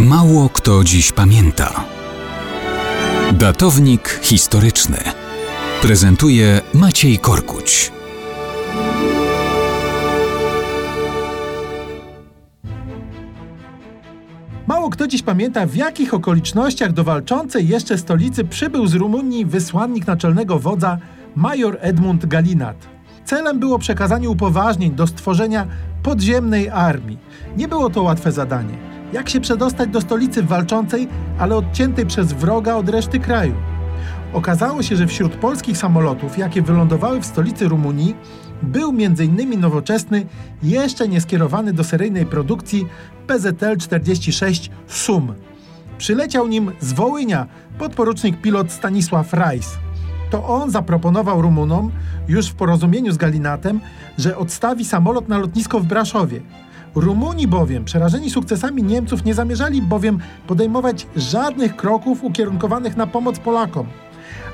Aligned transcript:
Mało 0.00 0.48
kto 0.48 0.84
dziś 0.84 1.12
pamięta. 1.12 1.84
Datownik 3.32 4.20
historyczny 4.22 4.96
prezentuje 5.82 6.60
Maciej 6.74 7.18
Korkuć. 7.18 7.92
Mało 14.66 14.90
kto 14.90 15.06
dziś 15.06 15.22
pamięta, 15.22 15.66
w 15.66 15.74
jakich 15.74 16.14
okolicznościach 16.14 16.92
do 16.92 17.04
walczącej 17.04 17.68
jeszcze 17.68 17.98
stolicy 17.98 18.44
przybył 18.44 18.86
z 18.86 18.94
Rumunii 18.94 19.46
wysłannik 19.46 20.06
naczelnego 20.06 20.58
wodza 20.58 20.98
major 21.36 21.78
Edmund 21.80 22.26
Galinat. 22.26 22.76
Celem 23.24 23.60
było 23.60 23.78
przekazanie 23.78 24.30
upoważnień 24.30 24.90
do 24.90 25.06
stworzenia 25.06 25.66
podziemnej 26.02 26.68
armii. 26.68 27.18
Nie 27.56 27.68
było 27.68 27.90
to 27.90 28.02
łatwe 28.02 28.32
zadanie. 28.32 28.93
Jak 29.14 29.28
się 29.28 29.40
przedostać 29.40 29.90
do 29.90 30.00
stolicy 30.00 30.42
walczącej, 30.42 31.08
ale 31.38 31.56
odciętej 31.56 32.06
przez 32.06 32.32
wroga 32.32 32.74
od 32.74 32.88
reszty 32.88 33.20
kraju? 33.20 33.54
Okazało 34.32 34.82
się, 34.82 34.96
że 34.96 35.06
wśród 35.06 35.32
polskich 35.32 35.76
samolotów, 35.76 36.38
jakie 36.38 36.62
wylądowały 36.62 37.20
w 37.20 37.26
stolicy 37.26 37.68
Rumunii, 37.68 38.16
był 38.62 38.90
m.in. 38.90 39.60
nowoczesny, 39.60 40.26
jeszcze 40.62 41.08
nie 41.08 41.20
skierowany 41.20 41.72
do 41.72 41.84
seryjnej 41.84 42.26
produkcji 42.26 42.86
PZL-46 43.26 44.70
SUM. 44.86 45.34
Przyleciał 45.98 46.46
nim 46.46 46.72
z 46.80 46.92
Wołynia 46.92 47.46
podporucznik 47.78 48.40
pilot 48.40 48.72
Stanisław 48.72 49.32
Rajs. 49.32 49.78
To 50.30 50.46
on 50.46 50.70
zaproponował 50.70 51.42
Rumunom, 51.42 51.90
już 52.28 52.48
w 52.48 52.54
porozumieniu 52.54 53.12
z 53.12 53.16
Galinatem, 53.16 53.80
że 54.18 54.36
odstawi 54.36 54.84
samolot 54.84 55.28
na 55.28 55.38
lotnisko 55.38 55.80
w 55.80 55.86
Braszowie. 55.86 56.40
Rumuni 56.94 57.48
bowiem, 57.48 57.84
przerażeni 57.84 58.30
sukcesami 58.30 58.82
Niemców, 58.82 59.24
nie 59.24 59.34
zamierzali 59.34 59.82
bowiem 59.82 60.18
podejmować 60.46 61.06
żadnych 61.16 61.76
kroków 61.76 62.24
ukierunkowanych 62.24 62.96
na 62.96 63.06
pomoc 63.06 63.38
Polakom, 63.38 63.86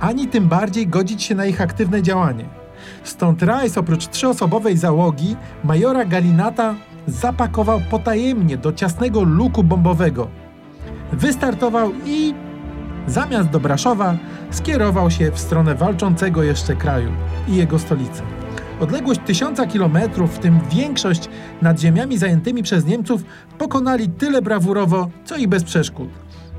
ani 0.00 0.28
tym 0.28 0.48
bardziej 0.48 0.86
godzić 0.86 1.22
się 1.22 1.34
na 1.34 1.46
ich 1.46 1.60
aktywne 1.60 2.02
działanie. 2.02 2.44
Stąd 3.04 3.42
Rajs 3.42 3.78
oprócz 3.78 4.08
trzyosobowej 4.08 4.76
załogi 4.76 5.36
majora 5.64 6.04
Galinata 6.04 6.74
zapakował 7.06 7.80
potajemnie 7.90 8.56
do 8.56 8.72
ciasnego 8.72 9.22
luku 9.22 9.62
bombowego. 9.62 10.28
Wystartował 11.12 11.90
i 12.06 12.34
zamiast 13.06 13.48
do 13.48 13.60
Braszowa 13.60 14.16
skierował 14.50 15.10
się 15.10 15.30
w 15.30 15.38
stronę 15.38 15.74
walczącego 15.74 16.42
jeszcze 16.42 16.76
kraju 16.76 17.10
i 17.48 17.56
jego 17.56 17.78
stolicy. 17.78 18.22
Odległość 18.84 19.20
tysiąca 19.26 19.66
kilometrów, 19.66 20.34
w 20.34 20.38
tym 20.38 20.60
większość 20.70 21.28
nad 21.62 21.80
ziemiami 21.80 22.18
zajętymi 22.18 22.62
przez 22.62 22.86
Niemców, 22.86 23.24
pokonali 23.58 24.08
tyle 24.08 24.42
brawurowo, 24.42 25.08
co 25.24 25.36
i 25.36 25.48
bez 25.48 25.64
przeszkód. 25.64 26.08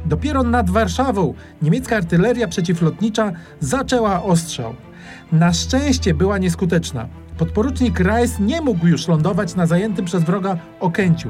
Dopiero 0.05 0.43
nad 0.43 0.69
Warszawą 0.69 1.33
niemiecka 1.61 1.97
artyleria 1.97 2.47
przeciwlotnicza 2.47 3.31
zaczęła 3.59 4.23
ostrzał. 4.23 4.75
Na 5.31 5.53
szczęście 5.53 6.13
była 6.13 6.37
nieskuteczna. 6.37 7.07
Podporucznik 7.37 7.99
Rice 7.99 8.43
nie 8.43 8.61
mógł 8.61 8.87
już 8.87 9.07
lądować 9.07 9.55
na 9.55 9.65
zajętym 9.65 10.05
przez 10.05 10.23
wroga 10.23 10.57
Okęciu, 10.79 11.29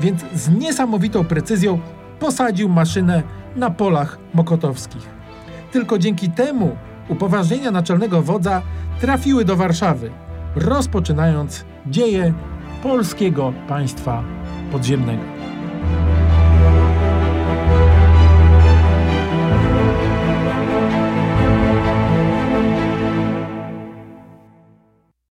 więc 0.00 0.20
z 0.34 0.48
niesamowitą 0.48 1.24
precyzją 1.24 1.80
posadził 2.20 2.68
maszynę 2.68 3.22
na 3.56 3.70
polach 3.70 4.18
mokotowskich. 4.34 5.08
Tylko 5.72 5.98
dzięki 5.98 6.30
temu 6.30 6.76
upoważnienia 7.08 7.70
naczelnego 7.70 8.22
wodza 8.22 8.62
trafiły 9.00 9.44
do 9.44 9.56
Warszawy, 9.56 10.10
rozpoczynając 10.56 11.64
dzieje 11.86 12.32
polskiego 12.82 13.52
państwa 13.68 14.24
podziemnego. 14.72 15.43